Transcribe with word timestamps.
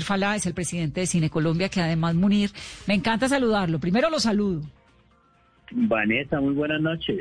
Munir 0.00 0.06
Falá 0.06 0.34
es 0.34 0.46
el 0.46 0.54
presidente 0.54 1.00
de 1.00 1.06
Cine 1.06 1.28
Colombia, 1.28 1.68
que 1.68 1.80
además 1.80 2.14
Munir, 2.14 2.50
me 2.86 2.94
encanta 2.94 3.28
saludarlo. 3.28 3.78
Primero 3.78 4.08
lo 4.08 4.18
saludo. 4.18 4.62
Vanessa, 5.72 6.40
muy 6.40 6.54
buenas 6.54 6.80
noches. 6.80 7.20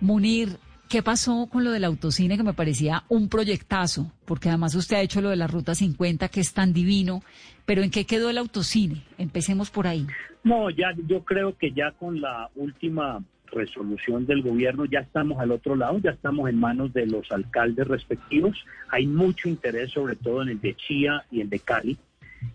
Munir, 0.00 0.58
¿qué 0.88 1.02
pasó 1.02 1.48
con 1.50 1.64
lo 1.64 1.72
del 1.72 1.84
autocine 1.84 2.36
que 2.36 2.44
me 2.44 2.52
parecía 2.52 3.02
un 3.08 3.28
proyectazo? 3.28 4.12
Porque 4.26 4.48
además 4.48 4.76
usted 4.76 4.96
ha 4.96 5.00
hecho 5.00 5.20
lo 5.20 5.30
de 5.30 5.36
la 5.36 5.48
Ruta 5.48 5.74
50 5.74 6.28
que 6.28 6.40
es 6.40 6.54
tan 6.54 6.72
divino, 6.72 7.22
pero 7.66 7.82
¿en 7.82 7.90
qué 7.90 8.04
quedó 8.04 8.30
el 8.30 8.38
autocine? 8.38 9.02
Empecemos 9.18 9.70
por 9.70 9.88
ahí. 9.88 10.06
No, 10.44 10.70
ya 10.70 10.94
yo 11.08 11.24
creo 11.24 11.56
que 11.58 11.72
ya 11.72 11.90
con 11.98 12.20
la 12.20 12.48
última 12.54 13.24
resolución 13.52 14.26
del 14.26 14.42
gobierno 14.42 14.84
ya 14.84 15.00
estamos 15.00 15.38
al 15.40 15.52
otro 15.52 15.76
lado, 15.76 15.98
ya 15.98 16.10
estamos 16.10 16.48
en 16.48 16.58
manos 16.58 16.92
de 16.92 17.06
los 17.06 17.30
alcaldes 17.30 17.86
respectivos. 17.86 18.64
Hay 18.90 19.06
mucho 19.06 19.48
interés 19.48 19.92
sobre 19.92 20.16
todo 20.16 20.42
en 20.42 20.48
el 20.48 20.60
de 20.60 20.74
Chía 20.74 21.24
y 21.30 21.40
el 21.40 21.50
de 21.50 21.60
Cali 21.60 21.98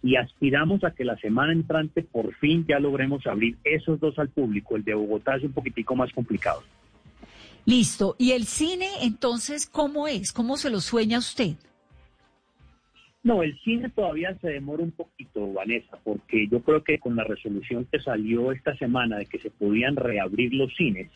y 0.04 0.16
aspiramos 0.16 0.84
a 0.84 0.92
que 0.92 1.06
la 1.06 1.18
semana 1.18 1.54
entrante 1.54 2.04
por 2.04 2.34
fin 2.36 2.66
ya 2.68 2.80
logremos 2.80 3.26
abrir 3.26 3.58
esos 3.64 4.00
dos 4.00 4.20
al 4.20 4.30
público. 4.30 4.76
El 4.76 4.84
de 4.84 4.94
Bogotá 4.94 5.36
es 5.36 5.44
un 5.44 5.54
poquitico 5.54 5.96
más 5.96 6.12
complicado. 6.12 6.64
Listo. 7.66 8.16
¿Y 8.18 8.32
el 8.32 8.46
cine 8.46 8.88
entonces 9.02 9.68
cómo 9.68 10.08
es? 10.08 10.32
¿Cómo 10.32 10.58
se 10.58 10.70
lo 10.70 10.80
sueña 10.80 11.20
usted? 11.20 11.56
No, 13.28 13.44
el 13.44 13.60
cine 13.60 13.90
todavía 13.90 14.38
se 14.40 14.52
demora 14.52 14.82
un 14.84 14.92
poquito, 14.92 15.52
Vanessa, 15.52 16.00
porque 16.02 16.48
yo 16.48 16.62
creo 16.62 16.82
que 16.86 16.98
con 16.98 17.18
la 17.18 17.26
resolución 17.26 17.86
que 17.92 18.00
salió 18.00 18.54
esta 18.54 18.74
semana 18.78 19.18
de 19.18 19.26
que 19.26 19.38
se 19.40 19.52
podían 19.52 19.98
reabrir 19.98 20.54
los 20.54 20.74
cines, 20.78 21.12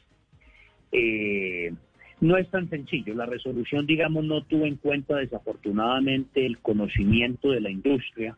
eh, 0.91 1.73
no 2.19 2.35
es 2.35 2.49
tan 2.49 2.69
sencillo. 2.69 3.15
La 3.15 3.27
resolución, 3.27 3.85
digamos, 3.85 4.25
no 4.25 4.43
tuvo 4.43 4.65
en 4.65 4.75
cuenta 4.75 5.15
desafortunadamente 5.15 6.45
el 6.45 6.57
conocimiento 6.57 7.51
de 7.51 7.61
la 7.61 7.69
industria, 7.69 8.35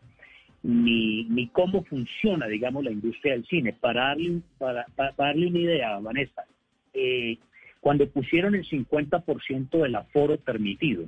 ni, 0.61 1.23
ni 1.23 1.47
cómo 1.47 1.83
funciona, 1.83 2.45
digamos, 2.45 2.83
la 2.83 2.91
industria 2.91 3.33
del 3.33 3.47
cine. 3.47 3.73
Para 3.73 4.09
darle, 4.09 4.41
para, 4.59 4.85
darle 5.17 5.47
una 5.47 5.57
idea, 5.57 5.97
Vanessa, 5.97 6.45
eh, 6.93 7.39
cuando 7.81 8.07
pusieron 8.07 8.53
el 8.53 8.65
50% 8.69 9.81
del 9.81 9.95
aforo 9.95 10.37
permitido, 10.37 11.05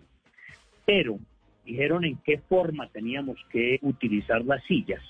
pero 0.84 1.20
dijeron 1.66 2.06
en 2.06 2.18
qué 2.18 2.38
forma 2.38 2.90
teníamos 2.90 3.38
que 3.52 3.80
utilizar 3.82 4.46
las 4.46 4.64
sillas. 4.66 5.02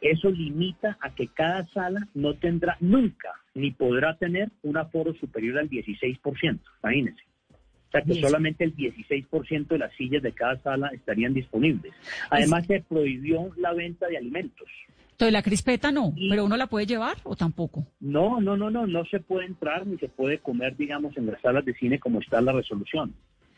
Eso 0.00 0.30
limita 0.30 0.98
a 1.00 1.14
que 1.14 1.28
cada 1.28 1.64
sala 1.68 2.06
no 2.14 2.34
tendrá 2.34 2.76
nunca 2.80 3.32
ni 3.54 3.70
podrá 3.70 4.16
tener 4.16 4.50
un 4.62 4.76
aforo 4.76 5.14
superior 5.14 5.58
al 5.58 5.70
16%, 5.70 6.60
imagínense. 6.82 7.22
O 7.88 7.90
sea 7.90 8.02
que 8.02 8.14
solamente 8.14 8.64
el 8.64 8.76
16% 8.76 9.68
de 9.68 9.78
las 9.78 9.94
sillas 9.94 10.22
de 10.22 10.32
cada 10.32 10.58
sala 10.58 10.88
estarían 10.88 11.32
disponibles. 11.32 11.94
Además 12.30 12.66
se 12.66 12.80
prohibió 12.82 13.52
la 13.56 13.72
venta 13.72 14.06
de 14.08 14.18
alimentos. 14.18 14.68
Entonces 15.12 15.32
la 15.32 15.42
crispeta 15.42 15.90
no, 15.92 16.12
pero 16.28 16.44
uno 16.44 16.58
la 16.58 16.66
puede 16.66 16.84
llevar 16.84 17.16
o 17.22 17.34
tampoco. 17.36 17.86
No, 18.00 18.38
no, 18.38 18.54
no, 18.54 18.68
no, 18.68 18.86
no 18.86 19.04
se 19.06 19.20
puede 19.20 19.46
entrar 19.46 19.86
ni 19.86 19.96
se 19.96 20.08
puede 20.08 20.40
comer, 20.40 20.76
digamos, 20.76 21.16
en 21.16 21.26
las 21.26 21.40
salas 21.40 21.64
de 21.64 21.72
cine 21.72 21.98
como 21.98 22.20
está 22.20 22.42
la 22.42 22.52
resolución. 22.52 23.14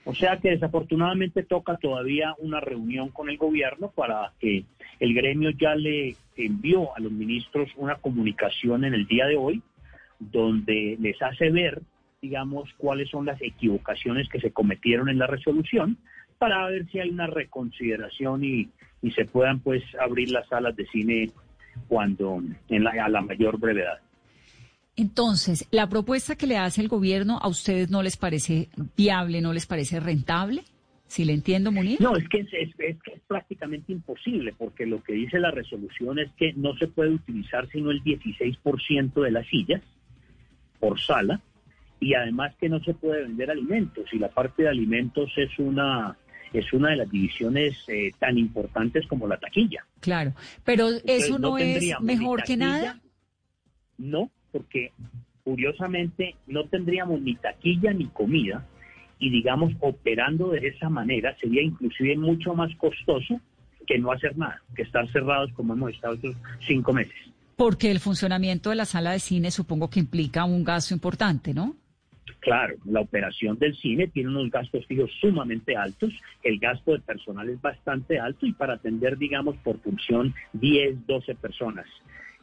O 0.09 0.14
sea 0.14 0.39
que 0.39 0.53
desafortunadamente 0.53 1.42
toca 1.42 1.77
todavía 1.77 2.34
una 2.39 2.61
reunión 2.61 3.11
con 3.11 3.28
el 3.28 3.37
gobierno 3.37 3.91
para 3.91 4.33
que 4.41 4.65
el 5.00 5.12
gremio 5.12 5.50
ya 5.50 5.75
le 5.75 6.17
envió 6.34 6.97
a 6.97 7.00
los 7.00 7.12
ministros 7.12 7.69
una 7.77 7.97
comunicación 7.97 8.87
en 8.87 8.95
el 8.95 9.06
día 9.06 9.27
de 9.27 9.37
hoy 9.37 9.62
donde 10.19 10.97
les 10.98 11.20
hace 11.20 11.50
ver, 11.50 11.83
digamos, 12.23 12.73
cuáles 12.78 13.11
son 13.11 13.27
las 13.27 13.39
equivocaciones 13.42 14.31
que 14.31 14.41
se 14.41 14.50
cometieron 14.50 15.11
en 15.11 15.19
la 15.19 15.27
resolución 15.27 15.98
para 16.39 16.67
ver 16.69 16.87
si 16.87 17.00
hay 17.00 17.11
una 17.11 17.27
reconsideración 17.27 18.43
y, 18.45 18.70
se 19.15 19.27
puedan 19.27 19.61
pues 19.61 19.83
abrir 20.00 20.31
las 20.31 20.48
salas 20.48 20.75
de 20.75 20.87
cine 20.87 21.31
cuando 21.87 22.43
en 22.70 22.83
la, 22.83 22.93
a 22.93 23.11
la 23.11 23.20
mayor 23.20 23.61
brevedad. 23.61 24.00
Entonces, 24.99 25.65
¿la 25.71 25.89
propuesta 25.89 26.35
que 26.35 26.49
le 26.49 26.57
hace 26.57 26.81
el 26.81 26.89
gobierno 26.89 27.39
a 27.41 27.47
ustedes 27.47 27.89
no 27.89 28.03
les 28.03 28.17
parece 28.17 28.69
viable, 28.97 29.41
no 29.41 29.53
les 29.53 29.65
parece 29.65 30.00
rentable? 30.00 30.65
Si 31.06 31.25
le 31.25 31.34
entiendo, 31.34 31.71
Munir. 31.71 32.00
No, 32.00 32.17
es 32.17 32.28
que 32.28 32.41
es, 32.41 32.49
es, 32.53 32.97
prácticamente 33.28 33.93
imposible, 33.93 34.53
porque 34.59 34.87
lo 34.87 35.00
que 35.05 35.12
dice 35.12 35.39
la 35.39 35.53
resolución 35.53 36.19
es 36.19 36.33
que 36.33 36.53
no 36.55 36.77
se 36.77 36.89
puede 36.89 37.11
utilizar 37.11 37.69
sino 37.71 37.93
el 37.93 38.03
16% 38.03 39.22
de 39.22 39.31
las 39.31 39.47
sillas 39.47 39.83
por 40.81 41.01
sala, 41.01 41.41
y 42.01 42.15
además 42.15 42.56
que 42.61 42.69
no 42.69 42.81
se 42.81 42.93
puede 42.93 43.22
vender 43.22 43.53
alimentos, 43.53 44.05
y 44.12 44.19
la 44.19 44.31
parte 44.31 44.65
de 44.65 44.69
alimentos 44.69 45.31
es 45.37 45.56
una 45.61 46.17
es 46.53 46.72
una 46.72 46.91
de 46.91 46.97
las 46.97 47.11
divisiones 47.11 47.84
eh, 47.87 48.11
tan 48.19 48.37
importantes 48.37 49.06
como 49.06 49.28
la 49.28 49.39
taquilla. 49.39 49.87
Claro, 50.01 50.34
pero 50.65 50.89
eso 51.05 51.39
no, 51.39 51.56
es 51.56 52.01
mejor 52.01 52.43
que 52.43 52.56
nada. 52.56 53.01
No, 53.97 54.31
porque 54.53 54.92
curiosamente 55.44 56.34
no 56.47 56.64
tendríamos 56.64 57.20
ni 57.20 57.34
taquilla 57.36 57.92
ni 57.92 58.06
comida 58.06 58.66
y 59.19 59.31
digamos 59.31 59.72
operando 59.81 60.50
de 60.50 60.69
esa 60.69 60.88
manera 60.88 61.36
sería 61.41 61.62
inclusive 61.62 62.16
mucho 62.16 62.54
más 62.54 62.75
costoso 62.76 63.41
que 63.86 63.98
no 63.98 64.12
hacer 64.12 64.36
nada, 64.36 64.60
que 64.76 64.82
estar 64.82 65.10
cerrados 65.10 65.50
como 65.54 65.72
hemos 65.72 65.92
estado 65.92 66.14
estos 66.14 66.36
cinco 66.66 66.92
meses. 66.92 67.16
Porque 67.56 67.91
el 67.91 67.98
funcionamiento 67.98 68.70
de 68.70 68.76
la 68.76 68.84
sala 68.84 69.12
de 69.12 69.19
cine 69.19 69.50
supongo 69.50 69.88
que 69.88 70.00
implica 70.00 70.44
un 70.44 70.62
gasto 70.62 70.94
importante, 70.94 71.54
¿no? 71.54 71.75
Claro, 72.41 72.76
la 72.84 73.00
operación 73.00 73.59
del 73.59 73.75
cine 73.76 74.06
tiene 74.06 74.28
unos 74.28 74.50
gastos 74.50 74.86
fijos 74.86 75.10
sumamente 75.20 75.76
altos, 75.76 76.12
el 76.42 76.59
gasto 76.59 76.92
de 76.92 77.00
personal 77.00 77.48
es 77.48 77.60
bastante 77.60 78.20
alto 78.20 78.47
y 78.47 78.53
para 78.53 78.75
atender, 78.75 79.19
digamos, 79.19 79.56
por 79.56 79.80
función 79.80 80.34
10, 80.53 81.06
12 81.06 81.34
personas 81.34 81.86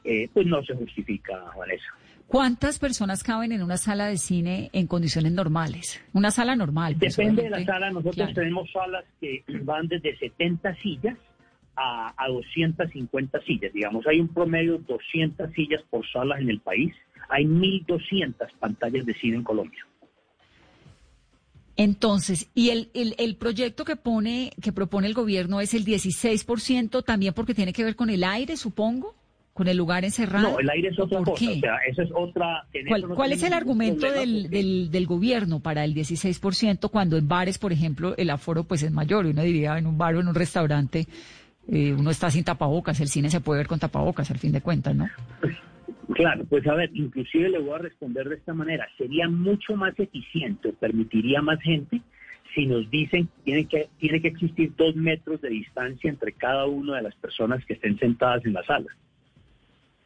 eh, 0.06 0.30
pues 0.32 0.46
no 0.46 0.64
se 0.64 0.76
justifica, 0.76 1.34
Vanessa. 1.58 1.86
¿Cuántas 2.28 2.80
personas 2.80 3.24
caben 3.24 3.52
en 3.52 3.62
una 3.62 3.78
sala 3.78 4.08
de 4.08 4.18
cine 4.18 4.70
en 4.74 4.88
condiciones 4.88 5.32
normales? 5.32 6.02
Una 6.14 6.32
sala 6.32 6.56
normal. 6.56 6.96
Pues, 6.98 7.16
Depende 7.16 7.44
de 7.44 7.50
la 7.50 7.64
sala. 7.64 7.92
Nosotros 7.92 8.34
tenemos 8.34 8.72
salas 8.72 9.04
que 9.20 9.44
van 9.64 9.88
desde 9.88 10.18
70 10.18 10.76
sillas 10.76 11.18
a, 11.76 12.14
a 12.18 12.28
250 12.28 13.42
sillas. 13.42 13.74
Digamos, 13.74 14.06
hay 14.08 14.20
un 14.20 14.28
promedio 14.28 14.78
de 14.78 14.86
200 14.86 15.52
sillas 15.54 15.82
por 15.90 16.08
sala 16.10 16.40
en 16.40 16.50
el 16.50 16.60
país. 16.60 16.94
Hay 17.30 17.46
1.200 17.46 18.36
pantallas 18.60 19.06
de 19.06 19.14
cine 19.16 19.38
en 19.38 19.44
Colombia. 19.44 19.86
Entonces, 21.78 22.50
y 22.56 22.70
el, 22.70 22.90
el, 22.94 23.16
el, 23.18 23.36
proyecto 23.36 23.84
que 23.84 23.98
pone, 23.98 24.52
que 24.62 24.72
propone 24.72 25.08
el 25.08 25.14
gobierno 25.14 25.60
es 25.60 25.74
el 25.74 25.84
16%, 25.84 27.04
también 27.04 27.34
porque 27.34 27.54
tiene 27.54 27.74
que 27.74 27.84
ver 27.84 27.96
con 27.96 28.10
el 28.10 28.24
aire, 28.24 28.56
supongo 28.56 29.14
con 29.56 29.70
el 29.70 29.78
lugar 29.78 30.04
encerrado? 30.04 30.52
No, 30.52 30.60
el 30.60 30.70
aire 30.70 30.90
es 30.90 31.00
otra 31.00 31.24
cosa. 31.24 31.32
O 31.32 31.38
sea, 31.38 31.78
esa 31.88 32.04
es 32.04 32.10
otra. 32.14 32.68
¿Cuál, 33.16 33.32
es 33.32 33.42
el 33.42 33.54
argumento 33.54 34.12
del, 34.12 34.50
del, 34.50 34.92
del, 34.92 35.08
gobierno 35.08 35.62
para 35.62 35.86
el 35.86 35.96
16% 35.96 36.92
cuando 36.92 37.16
en 37.16 37.26
bares, 37.30 37.58
por 37.58 37.72
ejemplo, 37.72 38.16
el 38.18 38.32
aforo 38.32 38.66
pues 38.66 38.84
es 38.84 38.92
mayor? 38.92 39.26
Uno 39.26 39.42
diría 39.44 39.78
en 39.78 39.88
un 39.88 39.98
bar 39.98 40.16
o 40.16 40.20
en 40.20 40.28
un 40.28 40.36
restaurante 40.36 41.08
eh, 41.68 41.94
uno 41.98 42.12
está 42.12 42.30
sin 42.30 42.44
tapabocas, 42.44 43.00
el 43.00 43.08
cine 43.08 43.30
se 43.30 43.40
puede 43.40 43.62
ver 43.62 43.68
con 43.68 43.80
tapabocas, 43.80 44.30
al 44.30 44.40
fin 44.40 44.52
de 44.52 44.62
cuentas, 44.62 44.94
¿no? 44.94 45.08
claro, 46.14 46.44
pues 46.50 46.68
a 46.68 46.76
ver, 46.76 46.92
inclusive 46.94 47.50
le 47.50 47.60
voy 47.60 47.76
a 47.76 47.78
responder 47.80 48.28
de 48.28 48.36
esta 48.36 48.54
manera. 48.54 48.86
Sería 48.98 49.30
mucho 49.30 49.78
más 49.78 49.98
eficiente, 49.98 50.74
permitiría 50.74 51.42
más 51.42 51.62
gente 51.62 52.02
si 52.54 52.66
nos 52.66 52.90
dicen 52.92 53.28
que 53.28 53.42
tiene 53.44 53.66
que 53.66 53.88
tiene 54.00 54.22
que 54.22 54.28
existir 54.28 54.74
dos 54.76 54.96
metros 54.96 55.40
de 55.40 55.50
distancia 55.50 56.10
entre 56.10 56.34
cada 56.34 56.66
una 56.66 56.98
de 56.98 57.04
las 57.04 57.16
personas 57.16 57.66
que 57.66 57.74
estén 57.74 57.98
sentadas 57.98 58.46
en 58.46 58.52
la 58.54 58.64
sala. 58.66 58.88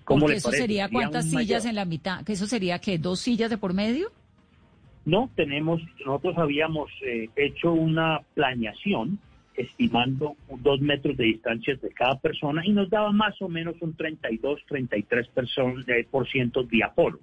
¿Cómo 0.09 0.27
eso 0.31 0.51
sería 0.51 0.89
cuántas 0.89 1.29
sillas 1.29 1.65
en 1.65 1.75
la 1.75 1.85
mitad? 1.85 2.25
¿Que 2.25 2.33
eso 2.33 2.47
sería 2.47 2.79
que 2.79 2.97
dos 2.97 3.19
sillas 3.19 3.51
de 3.51 3.59
por 3.59 3.75
medio? 3.75 4.11
No, 5.05 5.29
tenemos, 5.35 5.81
nosotros 6.03 6.35
habíamos 6.39 6.89
eh, 7.05 7.29
hecho 7.35 7.73
una 7.73 8.21
planeación 8.33 9.19
estimando 9.55 10.35
dos 10.61 10.81
metros 10.81 11.15
de 11.15 11.25
distancia 11.25 11.75
de 11.75 11.89
cada 11.91 12.17
persona 12.19 12.65
y 12.65 12.71
nos 12.71 12.89
daba 12.89 13.11
más 13.11 13.39
o 13.39 13.49
menos 13.49 13.75
un 13.81 13.95
32, 13.95 14.61
33 14.67 15.27
eh, 15.87 16.07
por 16.09 16.27
ciento 16.27 16.63
de 16.63 16.83
aforo. 16.83 17.19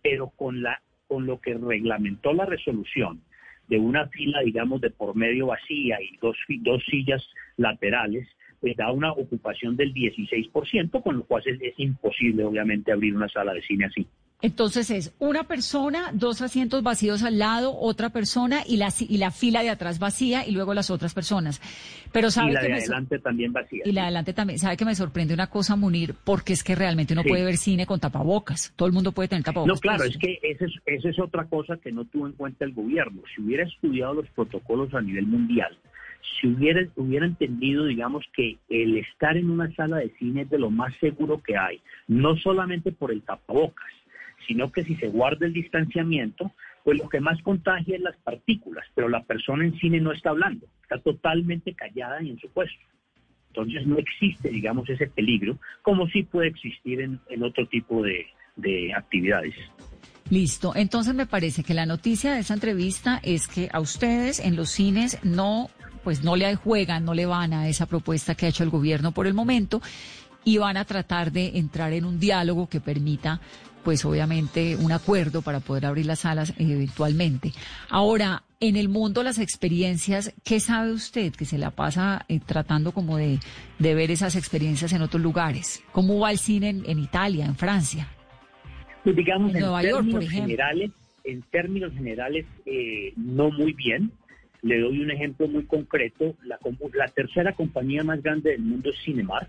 Pero 0.00 0.28
con, 0.28 0.62
la, 0.62 0.80
con 1.08 1.26
lo 1.26 1.40
que 1.40 1.54
reglamentó 1.54 2.32
la 2.32 2.46
resolución 2.46 3.22
de 3.66 3.78
una 3.78 4.06
fila, 4.08 4.40
digamos, 4.42 4.80
de 4.80 4.90
por 4.90 5.16
medio 5.16 5.46
vacía 5.46 5.98
y 6.00 6.16
dos, 6.18 6.36
dos 6.60 6.80
sillas 6.88 7.24
laterales, 7.56 8.28
pues 8.64 8.78
da 8.78 8.90
una 8.90 9.12
ocupación 9.12 9.76
del 9.76 9.92
16%, 9.92 11.02
con 11.02 11.18
lo 11.18 11.24
cual 11.24 11.42
es, 11.46 11.74
imposible, 11.76 12.44
obviamente, 12.44 12.92
abrir 12.92 13.14
una 13.14 13.28
sala 13.28 13.52
de 13.52 13.60
cine 13.60 13.84
así. 13.84 14.06
Entonces 14.40 14.90
es 14.90 15.14
una 15.18 15.44
persona, 15.44 16.12
dos 16.14 16.40
asientos 16.40 16.82
vacíos 16.82 17.22
al 17.22 17.38
lado, 17.38 17.78
otra 17.78 18.08
persona 18.08 18.62
y 18.66 18.78
la, 18.78 18.88
y 18.98 19.18
la 19.18 19.30
fila 19.30 19.62
de 19.62 19.68
atrás 19.68 19.98
vacía 19.98 20.46
y 20.46 20.52
luego 20.52 20.72
las 20.72 20.88
otras 20.88 21.12
personas. 21.12 21.60
Pero 22.10 22.30
sabe 22.30 22.52
y 22.52 22.54
la 22.54 22.62
de 22.62 22.72
adelante 22.72 23.18
también 23.18 23.52
vacía. 23.52 23.82
Y 23.84 23.92
la 23.92 24.00
de 24.00 24.06
adelante 24.06 24.32
también. 24.32 24.58
¿Sabe 24.58 24.78
que 24.78 24.86
me 24.86 24.94
sorprende 24.94 25.34
una 25.34 25.48
cosa, 25.48 25.76
Munir? 25.76 26.14
Porque 26.24 26.54
es 26.54 26.64
que 26.64 26.74
realmente 26.74 27.12
uno 27.12 27.22
puede 27.22 27.44
ver 27.44 27.58
cine 27.58 27.84
con 27.84 28.00
tapabocas. 28.00 28.72
Todo 28.76 28.86
el 28.86 28.94
mundo 28.94 29.12
puede 29.12 29.28
tener 29.28 29.44
tapabocas. 29.44 29.76
No, 29.76 29.78
claro, 29.78 30.04
es 30.04 30.16
que 30.16 30.38
esa 30.42 30.64
es, 30.64 30.72
esa 30.86 31.10
es 31.10 31.20
otra 31.20 31.44
cosa 31.44 31.76
que 31.76 31.92
no 31.92 32.06
tuvo 32.06 32.26
en 32.26 32.32
cuenta 32.32 32.64
el 32.64 32.72
gobierno. 32.72 33.20
Si 33.34 33.42
hubiera 33.42 33.64
estudiado 33.64 34.14
los 34.14 34.28
protocolos 34.30 34.94
a 34.94 35.02
nivel 35.02 35.26
mundial, 35.26 35.76
si 36.40 36.48
hubiera, 36.48 36.86
hubiera 36.96 37.26
entendido, 37.26 37.84
digamos, 37.86 38.24
que 38.34 38.58
el 38.68 38.96
estar 38.98 39.36
en 39.36 39.50
una 39.50 39.72
sala 39.74 39.98
de 39.98 40.10
cine 40.18 40.42
es 40.42 40.50
de 40.50 40.58
lo 40.58 40.70
más 40.70 40.94
seguro 40.96 41.42
que 41.42 41.56
hay, 41.56 41.80
no 42.08 42.36
solamente 42.36 42.92
por 42.92 43.12
el 43.12 43.22
tapabocas, 43.22 43.90
sino 44.46 44.70
que 44.72 44.84
si 44.84 44.96
se 44.96 45.08
guarda 45.08 45.46
el 45.46 45.52
distanciamiento, 45.52 46.52
pues 46.82 46.98
lo 46.98 47.08
que 47.08 47.20
más 47.20 47.40
contagia 47.42 47.96
es 47.96 48.02
las 48.02 48.16
partículas, 48.18 48.86
pero 48.94 49.08
la 49.08 49.22
persona 49.24 49.64
en 49.64 49.78
cine 49.78 50.00
no 50.00 50.12
está 50.12 50.30
hablando, 50.30 50.66
está 50.82 50.98
totalmente 50.98 51.74
callada 51.74 52.22
y 52.22 52.30
en 52.30 52.38
su 52.38 52.48
puesto. 52.50 52.84
Entonces 53.48 53.86
no 53.86 53.98
existe, 53.98 54.50
digamos, 54.50 54.88
ese 54.90 55.06
peligro, 55.06 55.58
como 55.82 56.08
sí 56.08 56.24
puede 56.24 56.48
existir 56.48 57.00
en, 57.00 57.42
otro 57.42 57.66
tipo 57.68 58.02
de, 58.02 58.26
de 58.56 58.92
actividades. 58.92 59.54
Listo. 60.28 60.72
Entonces 60.74 61.14
me 61.14 61.26
parece 61.26 61.62
que 61.62 61.72
la 61.72 61.86
noticia 61.86 62.34
de 62.34 62.40
esa 62.40 62.54
entrevista 62.54 63.20
es 63.22 63.46
que 63.46 63.68
a 63.72 63.80
ustedes 63.80 64.40
en 64.40 64.56
los 64.56 64.70
cines 64.70 65.18
no, 65.22 65.70
pues 66.04 66.22
no 66.22 66.36
le 66.36 66.54
juegan, 66.54 67.04
no 67.04 67.14
le 67.14 67.26
van 67.26 67.52
a 67.54 67.68
esa 67.68 67.86
propuesta 67.86 68.34
que 68.34 68.46
ha 68.46 68.50
hecho 68.50 68.62
el 68.62 68.70
gobierno 68.70 69.12
por 69.12 69.26
el 69.26 69.34
momento 69.34 69.80
y 70.44 70.58
van 70.58 70.76
a 70.76 70.84
tratar 70.84 71.32
de 71.32 71.58
entrar 71.58 71.92
en 71.94 72.04
un 72.04 72.20
diálogo 72.20 72.68
que 72.68 72.80
permita 72.80 73.40
pues 73.82 74.04
obviamente 74.04 74.76
un 74.76 74.92
acuerdo 74.92 75.42
para 75.42 75.60
poder 75.60 75.86
abrir 75.86 76.06
las 76.06 76.20
salas 76.20 76.54
eventualmente. 76.58 77.52
Ahora, 77.90 78.42
en 78.58 78.76
el 78.76 78.88
mundo 78.88 79.22
las 79.22 79.38
experiencias, 79.38 80.34
¿qué 80.42 80.58
sabe 80.58 80.92
usted 80.92 81.32
que 81.34 81.44
se 81.44 81.58
la 81.58 81.70
pasa 81.70 82.24
eh, 82.28 82.40
tratando 82.44 82.92
como 82.92 83.18
de, 83.18 83.38
ver 83.78 84.10
esas 84.10 84.36
experiencias 84.36 84.92
en 84.94 85.02
otros 85.02 85.22
lugares? 85.22 85.82
¿Cómo 85.92 86.18
va 86.18 86.30
el 86.30 86.38
cine 86.38 86.70
en, 86.70 86.98
Italia, 86.98 87.44
en 87.44 87.56
Francia? 87.56 88.08
Pues 89.04 89.14
digamos, 89.14 89.54
en, 89.54 89.60
Nueva 89.60 89.82
York, 89.82 90.10
por 90.10 90.22
ejemplo. 90.22 90.46
Generales, 90.46 90.90
en 91.24 91.42
términos 91.42 91.92
generales, 91.92 92.46
eh, 92.64 93.12
no 93.16 93.50
muy 93.50 93.74
bien. 93.74 94.10
Le 94.64 94.80
doy 94.80 95.00
un 95.00 95.12
ejemplo 95.12 95.46
muy 95.46 95.64
concreto. 95.64 96.34
La, 96.42 96.58
la 96.94 97.06
tercera 97.06 97.52
compañía 97.52 98.02
más 98.02 98.20
grande 98.20 98.50
del 98.50 98.62
mundo 98.62 98.90
es 98.90 98.98
Cinemark 99.04 99.48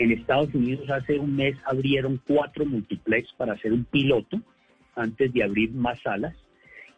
en 0.00 0.12
Estados 0.12 0.54
Unidos 0.54 0.88
hace 0.88 1.18
un 1.18 1.36
mes 1.36 1.56
abrieron 1.66 2.20
cuatro 2.26 2.64
multiplex 2.64 3.34
para 3.34 3.52
hacer 3.52 3.70
un 3.70 3.84
piloto 3.84 4.40
antes 4.96 5.30
de 5.30 5.44
abrir 5.44 5.72
más 5.72 6.00
salas 6.00 6.34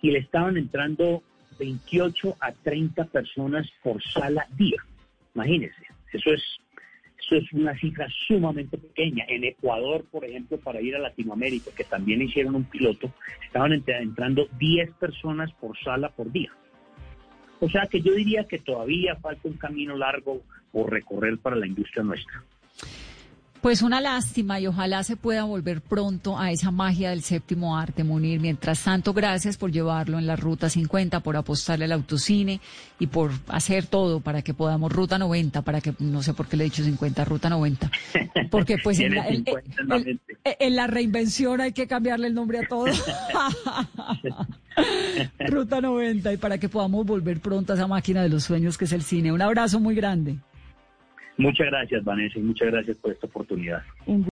y 0.00 0.12
le 0.12 0.20
estaban 0.20 0.56
entrando 0.56 1.22
28 1.58 2.36
a 2.40 2.52
30 2.52 3.06
personas 3.06 3.68
por 3.82 4.00
sala 4.04 4.46
día. 4.56 4.80
Imagínense, 5.34 5.82
eso 6.12 6.32
es, 6.32 6.42
eso 7.18 7.36
es 7.36 7.52
una 7.52 7.76
cifra 7.76 8.06
sumamente 8.28 8.78
pequeña. 8.78 9.24
En 9.26 9.42
Ecuador, 9.42 10.04
por 10.08 10.24
ejemplo, 10.24 10.58
para 10.58 10.80
ir 10.80 10.94
a 10.94 11.00
Latinoamérica, 11.00 11.72
que 11.76 11.84
también 11.84 12.22
hicieron 12.22 12.54
un 12.54 12.64
piloto, 12.64 13.12
estaban 13.44 13.72
entrando 13.72 14.46
10 14.60 14.92
personas 14.92 15.52
por 15.54 15.76
sala 15.78 16.10
por 16.10 16.30
día. 16.30 16.52
O 17.62 17.68
sea 17.68 17.86
que 17.86 18.00
yo 18.00 18.12
diría 18.12 18.42
que 18.42 18.58
todavía 18.58 19.14
falta 19.14 19.46
un 19.48 19.56
camino 19.56 19.96
largo 19.96 20.42
por 20.72 20.90
recorrer 20.90 21.38
para 21.38 21.54
la 21.54 21.68
industria 21.68 22.02
nuestra. 22.02 22.42
Pues 23.62 23.80
una 23.80 24.00
lástima 24.00 24.58
y 24.58 24.66
ojalá 24.66 25.04
se 25.04 25.16
pueda 25.16 25.44
volver 25.44 25.82
pronto 25.82 26.36
a 26.36 26.50
esa 26.50 26.72
magia 26.72 27.10
del 27.10 27.22
séptimo 27.22 27.78
arte, 27.78 28.02
Munir. 28.02 28.40
Mientras 28.40 28.82
tanto, 28.82 29.12
gracias 29.12 29.56
por 29.56 29.70
llevarlo 29.70 30.18
en 30.18 30.26
la 30.26 30.34
Ruta 30.34 30.68
50, 30.68 31.20
por 31.20 31.36
apostarle 31.36 31.84
al 31.84 31.92
autocine 31.92 32.60
y 32.98 33.06
por 33.06 33.30
hacer 33.46 33.86
todo 33.86 34.18
para 34.18 34.42
que 34.42 34.52
podamos 34.52 34.90
Ruta 34.90 35.16
90, 35.16 35.62
para 35.62 35.80
que, 35.80 35.94
no 36.00 36.24
sé 36.24 36.34
por 36.34 36.48
qué 36.48 36.56
le 36.56 36.64
he 36.64 36.70
dicho 36.70 36.82
50, 36.82 37.24
Ruta 37.24 37.48
90. 37.48 37.88
Porque 38.50 38.78
pues 38.82 38.98
en 38.98 39.14
la, 39.14 39.28
en 39.28 40.76
la 40.76 40.88
reinvención 40.88 41.60
hay 41.60 41.70
que 41.70 41.86
cambiarle 41.86 42.26
el 42.26 42.34
nombre 42.34 42.58
a 42.58 42.68
todo. 42.68 42.86
Ruta 45.38 45.80
90 45.80 46.32
y 46.32 46.36
para 46.36 46.58
que 46.58 46.68
podamos 46.68 47.06
volver 47.06 47.38
pronto 47.38 47.72
a 47.72 47.76
esa 47.76 47.86
máquina 47.86 48.24
de 48.24 48.28
los 48.28 48.42
sueños 48.42 48.76
que 48.76 48.86
es 48.86 48.92
el 48.92 49.04
cine. 49.04 49.30
Un 49.30 49.40
abrazo 49.40 49.78
muy 49.78 49.94
grande. 49.94 50.38
Muchas 51.38 51.66
gracias, 51.68 52.04
Vanessa, 52.04 52.38
y 52.38 52.42
muchas 52.42 52.70
gracias 52.70 52.96
por 52.98 53.12
esta 53.12 53.26
oportunidad. 53.26 53.82